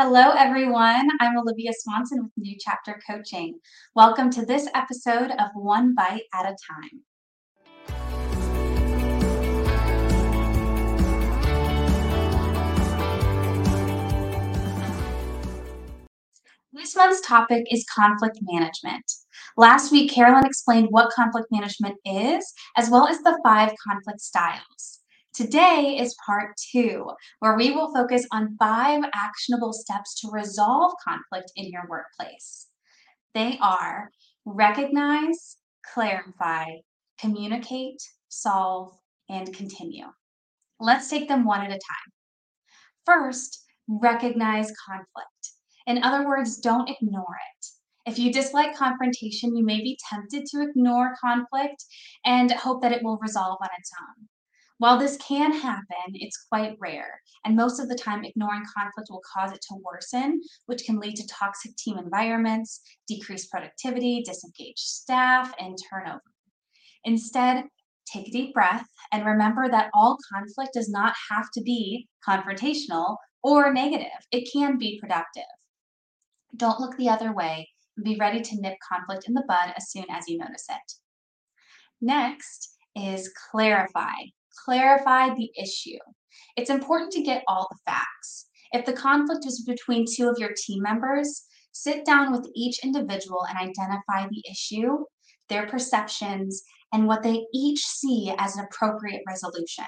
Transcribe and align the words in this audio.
Hello, 0.00 0.30
everyone. 0.30 1.08
I'm 1.18 1.36
Olivia 1.36 1.72
Swanson 1.76 2.22
with 2.22 2.30
New 2.36 2.54
Chapter 2.60 3.00
Coaching. 3.04 3.58
Welcome 3.96 4.30
to 4.30 4.46
this 4.46 4.68
episode 4.72 5.32
of 5.32 5.48
One 5.54 5.92
Bite 5.96 6.22
at 6.32 6.46
a 6.46 6.54
Time. 6.70 7.02
This 16.72 16.94
month's 16.94 17.20
topic 17.26 17.66
is 17.68 17.84
conflict 17.92 18.38
management. 18.42 19.02
Last 19.56 19.90
week, 19.90 20.12
Carolyn 20.12 20.46
explained 20.46 20.86
what 20.90 21.10
conflict 21.10 21.48
management 21.50 21.96
is, 22.04 22.54
as 22.76 22.88
well 22.88 23.08
as 23.08 23.18
the 23.22 23.36
five 23.42 23.72
conflict 23.84 24.20
styles. 24.20 25.00
Today 25.38 25.96
is 26.00 26.16
part 26.26 26.56
two, 26.72 27.06
where 27.38 27.56
we 27.56 27.70
will 27.70 27.94
focus 27.94 28.26
on 28.32 28.56
five 28.58 29.04
actionable 29.14 29.72
steps 29.72 30.18
to 30.20 30.32
resolve 30.32 30.94
conflict 31.06 31.52
in 31.54 31.70
your 31.70 31.84
workplace. 31.88 32.66
They 33.34 33.56
are 33.62 34.10
recognize, 34.44 35.58
clarify, 35.94 36.64
communicate, 37.20 38.02
solve, 38.28 38.98
and 39.28 39.54
continue. 39.54 40.06
Let's 40.80 41.08
take 41.08 41.28
them 41.28 41.44
one 41.44 41.60
at 41.60 41.70
a 41.70 41.74
time. 41.74 42.12
First, 43.06 43.64
recognize 43.86 44.72
conflict. 44.88 45.52
In 45.86 46.02
other 46.02 46.26
words, 46.26 46.58
don't 46.58 46.90
ignore 46.90 47.22
it. 47.22 48.10
If 48.10 48.18
you 48.18 48.32
dislike 48.32 48.74
confrontation, 48.74 49.54
you 49.54 49.64
may 49.64 49.78
be 49.82 50.00
tempted 50.10 50.46
to 50.46 50.62
ignore 50.68 51.14
conflict 51.20 51.84
and 52.24 52.50
hope 52.50 52.82
that 52.82 52.90
it 52.90 53.04
will 53.04 53.18
resolve 53.18 53.58
on 53.62 53.68
its 53.78 53.92
own. 54.00 54.26
While 54.78 54.96
this 54.96 55.16
can 55.16 55.52
happen, 55.52 56.14
it's 56.14 56.46
quite 56.48 56.76
rare, 56.78 57.20
and 57.44 57.56
most 57.56 57.80
of 57.80 57.88
the 57.88 57.96
time, 57.96 58.24
ignoring 58.24 58.62
conflict 58.76 59.08
will 59.10 59.22
cause 59.34 59.50
it 59.50 59.60
to 59.62 59.82
worsen, 59.84 60.40
which 60.66 60.84
can 60.84 61.00
lead 61.00 61.16
to 61.16 61.26
toxic 61.26 61.74
team 61.76 61.98
environments, 61.98 62.80
decreased 63.08 63.50
productivity, 63.50 64.22
disengaged 64.22 64.78
staff, 64.78 65.52
and 65.58 65.76
turnover. 65.90 66.22
Instead, 67.04 67.64
take 68.06 68.28
a 68.28 68.30
deep 68.30 68.54
breath 68.54 68.86
and 69.12 69.26
remember 69.26 69.68
that 69.68 69.90
all 69.94 70.16
conflict 70.32 70.74
does 70.74 70.88
not 70.88 71.14
have 71.30 71.50
to 71.54 71.60
be 71.60 72.06
confrontational 72.26 73.16
or 73.42 73.72
negative, 73.72 74.06
it 74.30 74.48
can 74.52 74.78
be 74.78 74.98
productive. 75.00 75.42
Don't 76.56 76.80
look 76.80 76.96
the 76.96 77.08
other 77.08 77.32
way 77.32 77.68
and 77.96 78.04
be 78.04 78.16
ready 78.16 78.40
to 78.40 78.60
nip 78.60 78.76
conflict 78.92 79.24
in 79.26 79.34
the 79.34 79.44
bud 79.48 79.72
as 79.76 79.90
soon 79.90 80.04
as 80.10 80.28
you 80.28 80.38
notice 80.38 80.66
it. 80.70 80.92
Next 82.00 82.76
is 82.94 83.32
clarify 83.50 84.12
clarify 84.64 85.34
the 85.34 85.50
issue. 85.60 85.98
It's 86.56 86.70
important 86.70 87.12
to 87.12 87.22
get 87.22 87.44
all 87.46 87.68
the 87.70 87.78
facts. 87.90 88.46
If 88.72 88.84
the 88.84 88.92
conflict 88.92 89.46
is 89.46 89.64
between 89.64 90.04
two 90.06 90.28
of 90.28 90.38
your 90.38 90.52
team 90.56 90.82
members, 90.82 91.44
sit 91.72 92.04
down 92.04 92.32
with 92.32 92.48
each 92.54 92.84
individual 92.84 93.44
and 93.48 93.58
identify 93.58 94.28
the 94.28 94.42
issue, 94.50 95.04
their 95.48 95.66
perceptions, 95.66 96.62
and 96.92 97.06
what 97.06 97.22
they 97.22 97.46
each 97.54 97.84
see 97.84 98.34
as 98.38 98.56
an 98.56 98.64
appropriate 98.64 99.22
resolution. 99.26 99.84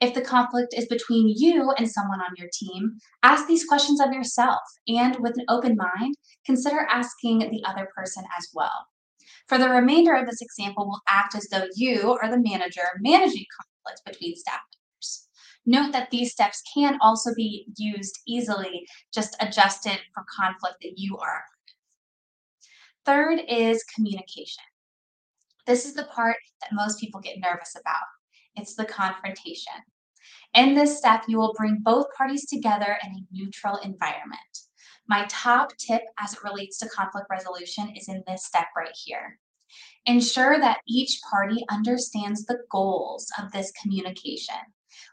If 0.00 0.14
the 0.14 0.20
conflict 0.20 0.74
is 0.76 0.86
between 0.86 1.34
you 1.36 1.72
and 1.76 1.90
someone 1.90 2.20
on 2.20 2.36
your 2.36 2.48
team, 2.52 2.98
ask 3.24 3.48
these 3.48 3.64
questions 3.64 4.00
of 4.00 4.12
yourself 4.12 4.60
and 4.86 5.16
with 5.18 5.36
an 5.36 5.44
open 5.48 5.76
mind, 5.76 6.14
consider 6.46 6.86
asking 6.88 7.40
the 7.40 7.64
other 7.66 7.88
person 7.96 8.24
as 8.38 8.48
well. 8.54 8.86
For 9.48 9.58
the 9.58 9.68
remainder 9.68 10.14
of 10.14 10.26
this 10.26 10.40
example, 10.40 10.86
we'll 10.86 11.00
act 11.08 11.34
as 11.34 11.48
though 11.48 11.66
you 11.74 12.16
are 12.22 12.30
the 12.30 12.40
manager 12.40 12.82
managing 13.00 13.46
conflict 13.88 14.04
between 14.04 14.36
staff 14.36 14.60
members. 14.72 15.28
Note 15.66 15.92
that 15.92 16.10
these 16.10 16.32
steps 16.32 16.62
can 16.72 16.98
also 17.00 17.34
be 17.34 17.66
used 17.76 18.18
easily, 18.26 18.86
just 19.12 19.36
adjusted 19.40 19.98
for 20.14 20.24
conflict 20.34 20.76
that 20.82 20.94
you 20.96 21.18
are. 21.18 21.44
Third 23.04 23.40
is 23.48 23.84
communication. 23.94 24.64
This 25.66 25.84
is 25.84 25.94
the 25.94 26.04
part 26.04 26.36
that 26.60 26.72
most 26.72 27.00
people 27.00 27.20
get 27.20 27.38
nervous 27.38 27.74
about. 27.78 28.06
It's 28.56 28.74
the 28.74 28.84
confrontation. 28.84 29.72
In 30.54 30.74
this 30.74 30.98
step, 30.98 31.24
you 31.28 31.38
will 31.38 31.54
bring 31.56 31.80
both 31.82 32.06
parties 32.16 32.46
together 32.46 32.96
in 33.04 33.10
a 33.12 33.26
neutral 33.30 33.76
environment. 33.76 34.40
My 35.08 35.26
top 35.28 35.70
tip 35.78 36.02
as 36.18 36.34
it 36.34 36.44
relates 36.44 36.78
to 36.78 36.88
conflict 36.88 37.28
resolution 37.30 37.90
is 37.96 38.08
in 38.08 38.22
this 38.26 38.44
step 38.44 38.66
right 38.76 38.94
here. 39.04 39.38
Ensure 40.06 40.58
that 40.58 40.78
each 40.88 41.20
party 41.30 41.64
understands 41.70 42.44
the 42.44 42.58
goals 42.70 43.30
of 43.38 43.52
this 43.52 43.72
communication, 43.72 44.56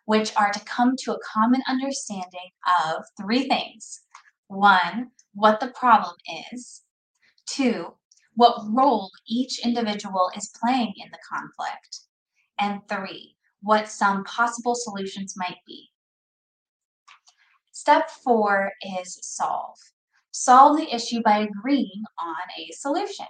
which 0.05 0.35
are 0.35 0.51
to 0.51 0.59
come 0.61 0.95
to 0.99 1.13
a 1.13 1.19
common 1.19 1.61
understanding 1.67 2.49
of 2.85 3.03
three 3.19 3.47
things. 3.47 4.01
One, 4.47 5.11
what 5.33 5.59
the 5.59 5.67
problem 5.67 6.15
is. 6.53 6.83
Two, 7.47 7.93
what 8.35 8.61
role 8.69 9.11
each 9.27 9.65
individual 9.65 10.29
is 10.35 10.51
playing 10.61 10.93
in 10.97 11.09
the 11.11 11.19
conflict. 11.27 12.01
And 12.59 12.81
three, 12.87 13.35
what 13.61 13.89
some 13.89 14.23
possible 14.23 14.75
solutions 14.75 15.35
might 15.35 15.57
be. 15.65 15.89
Step 17.71 18.09
four 18.09 18.71
is 18.81 19.19
solve. 19.21 19.77
Solve 20.31 20.77
the 20.77 20.93
issue 20.93 21.21
by 21.21 21.39
agreeing 21.39 22.03
on 22.19 22.35
a 22.57 22.71
solution. 22.73 23.25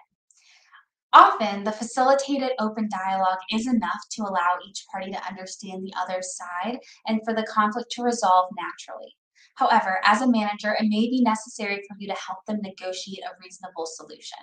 Often, 1.14 1.64
the 1.64 1.72
facilitated 1.72 2.52
open 2.60 2.90
dialogue 2.90 3.40
is 3.52 3.68
enough 3.68 4.02
to 4.12 4.24
allow 4.24 4.58
each 4.68 4.86
party 4.92 5.12
to 5.12 5.28
understand 5.28 5.84
the 5.84 5.94
other 5.98 6.22
side 6.22 6.80
and 7.08 7.22
for 7.24 7.34
the 7.34 7.48
conflict 7.48 7.92
to 7.92 8.04
resolve 8.04 8.50
naturally. 8.58 9.16
However, 9.56 10.02
as 10.04 10.22
a 10.22 10.30
manager, 10.30 10.76
it 10.78 10.90
may 10.90 11.10
be 11.10 11.22
necessary 11.22 11.78
for 11.88 11.96
you 11.98 12.08
to 12.08 12.20
help 12.20 12.40
them 12.46 12.60
negotiate 12.62 13.24
a 13.24 13.36
reasonable 13.42 13.86
solution. 13.86 14.40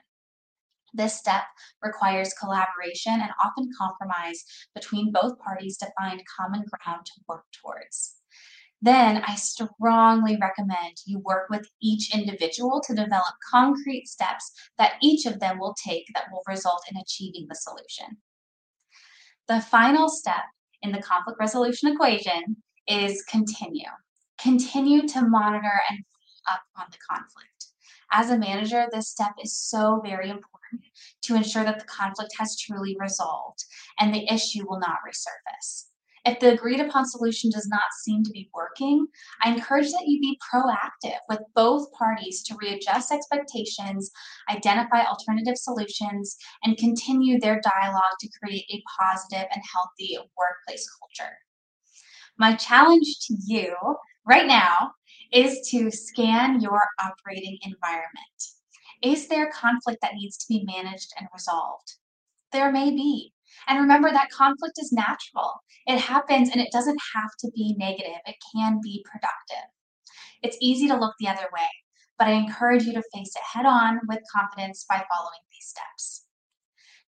This 0.94 1.18
step 1.18 1.44
requires 1.82 2.34
collaboration 2.34 3.14
and 3.14 3.30
often 3.42 3.70
compromise 3.76 4.44
between 4.74 5.12
both 5.12 5.38
parties 5.38 5.76
to 5.78 5.92
find 5.98 6.22
common 6.38 6.64
ground 6.70 7.06
to 7.06 7.12
work 7.28 7.44
towards 7.52 8.21
then 8.82 9.22
I 9.24 9.36
strongly 9.36 10.36
recommend 10.40 10.96
you 11.06 11.20
work 11.20 11.48
with 11.48 11.68
each 11.80 12.12
individual 12.12 12.82
to 12.86 12.94
develop 12.94 13.34
concrete 13.48 14.08
steps 14.08 14.50
that 14.76 14.94
each 15.00 15.24
of 15.24 15.38
them 15.38 15.60
will 15.60 15.74
take 15.74 16.06
that 16.14 16.24
will 16.32 16.42
result 16.48 16.82
in 16.90 17.00
achieving 17.00 17.46
the 17.48 17.54
solution. 17.54 18.18
The 19.46 19.60
final 19.60 20.08
step 20.08 20.42
in 20.82 20.90
the 20.90 21.00
conflict 21.00 21.38
resolution 21.38 21.92
equation 21.92 22.56
is 22.88 23.22
continue. 23.30 23.88
Continue 24.40 25.06
to 25.08 25.28
monitor 25.28 25.80
and 25.88 26.00
follow 26.44 26.56
up 26.56 26.62
on 26.76 26.86
the 26.90 26.98
conflict. 27.08 27.66
As 28.10 28.30
a 28.30 28.38
manager, 28.38 28.86
this 28.92 29.08
step 29.08 29.32
is 29.42 29.56
so 29.56 30.02
very 30.04 30.28
important 30.28 30.82
to 31.22 31.36
ensure 31.36 31.64
that 31.64 31.78
the 31.78 31.86
conflict 31.86 32.34
has 32.38 32.58
truly 32.58 32.96
resolved 32.98 33.64
and 34.00 34.12
the 34.12 34.26
issue 34.32 34.68
will 34.68 34.80
not 34.80 34.98
resurface. 35.06 35.84
If 36.24 36.38
the 36.38 36.52
agreed 36.52 36.78
upon 36.78 37.08
solution 37.08 37.50
does 37.50 37.66
not 37.66 37.82
seem 38.02 38.22
to 38.22 38.30
be 38.30 38.48
working, 38.54 39.06
I 39.42 39.52
encourage 39.52 39.90
that 39.90 40.06
you 40.06 40.20
be 40.20 40.38
proactive 40.52 41.18
with 41.28 41.40
both 41.56 41.92
parties 41.92 42.44
to 42.44 42.56
readjust 42.60 43.10
expectations, 43.10 44.10
identify 44.48 45.02
alternative 45.04 45.56
solutions, 45.56 46.36
and 46.62 46.78
continue 46.78 47.40
their 47.40 47.60
dialogue 47.60 48.18
to 48.20 48.30
create 48.40 48.66
a 48.70 48.82
positive 49.00 49.48
and 49.52 49.62
healthy 49.72 50.16
workplace 50.38 50.88
culture. 51.00 51.32
My 52.38 52.54
challenge 52.54 53.18
to 53.26 53.36
you 53.44 53.74
right 54.24 54.46
now 54.46 54.92
is 55.32 55.68
to 55.70 55.90
scan 55.90 56.60
your 56.60 56.80
operating 57.00 57.58
environment. 57.62 58.08
Is 59.02 59.26
there 59.26 59.50
conflict 59.50 59.98
that 60.02 60.14
needs 60.14 60.36
to 60.36 60.46
be 60.48 60.64
managed 60.64 61.12
and 61.18 61.26
resolved? 61.34 61.94
There 62.52 62.70
may 62.70 62.90
be. 62.90 63.31
And 63.68 63.80
remember 63.80 64.10
that 64.10 64.30
conflict 64.30 64.78
is 64.78 64.92
natural. 64.92 65.60
It 65.86 65.98
happens 65.98 66.50
and 66.50 66.60
it 66.60 66.72
doesn't 66.72 67.00
have 67.14 67.30
to 67.40 67.50
be 67.54 67.74
negative, 67.78 68.20
it 68.26 68.36
can 68.54 68.80
be 68.82 69.04
productive. 69.10 69.68
It's 70.42 70.56
easy 70.60 70.88
to 70.88 70.96
look 70.96 71.14
the 71.18 71.28
other 71.28 71.48
way, 71.52 71.68
but 72.18 72.28
I 72.28 72.32
encourage 72.32 72.84
you 72.84 72.92
to 72.94 73.02
face 73.14 73.34
it 73.34 73.42
head 73.42 73.66
on 73.66 74.00
with 74.08 74.20
confidence 74.34 74.84
by 74.88 75.04
following 75.10 75.40
these 75.50 75.66
steps. 75.66 76.24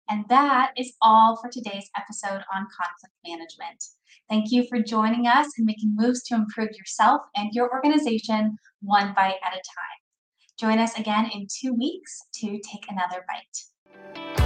And 0.09 0.25
that 0.29 0.71
is 0.77 0.93
all 1.01 1.37
for 1.41 1.49
today's 1.49 1.89
episode 1.97 2.43
on 2.53 2.67
conflict 2.77 3.15
management. 3.25 3.83
Thank 4.29 4.51
you 4.51 4.67
for 4.67 4.79
joining 4.79 5.27
us 5.27 5.47
and 5.57 5.65
making 5.65 5.95
moves 5.95 6.23
to 6.23 6.35
improve 6.35 6.69
yourself 6.77 7.21
and 7.35 7.51
your 7.53 7.71
organization 7.71 8.57
one 8.81 9.13
bite 9.15 9.39
at 9.45 9.53
a 9.53 9.61
time. 9.61 9.99
Join 10.59 10.79
us 10.79 10.97
again 10.99 11.29
in 11.33 11.47
two 11.49 11.73
weeks 11.73 12.21
to 12.35 12.59
take 12.59 12.85
another 12.89 13.25
bite. 13.27 14.42